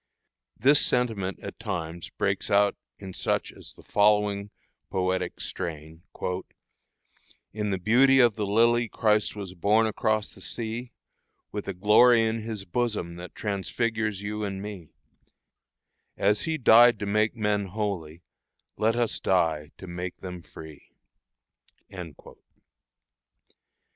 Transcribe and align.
This 0.57 0.83
sentiment 0.83 1.37
at 1.43 1.59
times 1.59 2.09
breaks 2.09 2.49
out 2.49 2.75
in 2.97 3.13
such 3.13 3.53
as 3.53 3.75
the 3.75 3.83
following 3.83 4.49
poetic 4.89 5.39
strain: 5.39 6.01
"In 7.53 7.69
the 7.69 7.77
beauty 7.77 8.17
of 8.19 8.33
the 8.35 8.47
lily 8.47 8.89
Christ 8.89 9.35
was 9.35 9.53
born 9.53 9.85
across 9.85 10.33
the 10.33 10.41
sea, 10.41 10.91
With 11.51 11.67
a 11.67 11.75
glory 11.75 12.23
in 12.25 12.41
His 12.41 12.65
bosom 12.65 13.17
that 13.17 13.35
transfigures 13.35 14.23
you 14.23 14.43
and 14.43 14.59
me 14.59 14.89
As 16.17 16.41
He 16.41 16.57
died 16.57 16.97
to 16.97 17.05
make 17.05 17.35
men 17.35 17.67
holy, 17.67 18.23
let 18.77 18.95
us 18.95 19.19
die 19.19 19.69
to 19.77 19.85
make 19.85 20.17
them 20.17 20.41
free." 20.41 20.89